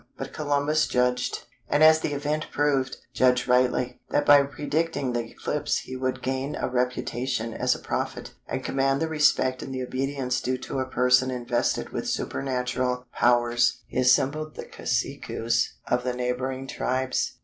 But 0.17 0.33
Columbus 0.33 0.87
judged—and 0.87 1.83
as 1.83 1.99
the 1.99 2.13
event 2.13 2.47
proved, 2.51 2.97
judged 3.13 3.47
rightly—that 3.47 4.25
by 4.25 4.41
predicting 4.41 5.13
the 5.13 5.19
eclipse 5.23 5.77
he 5.77 5.95
would 5.95 6.23
gain 6.23 6.55
a 6.55 6.67
reputation 6.67 7.53
as 7.53 7.75
a 7.75 7.79
prophet, 7.79 8.33
and 8.47 8.63
command 8.63 8.99
the 8.99 9.07
respect 9.07 9.61
and 9.61 9.71
the 9.71 9.83
obedience 9.83 10.41
due 10.41 10.57
to 10.57 10.79
a 10.79 10.89
person 10.89 11.29
invested 11.29 11.91
with 11.91 12.09
supernatural 12.09 13.05
powers. 13.13 13.83
He 13.85 13.99
assembled 13.99 14.55
the 14.55 14.65
caciques 14.65 15.67
of 15.85 16.03
the 16.03 16.13
neighbouring 16.13 16.65
tribes. 16.65 17.33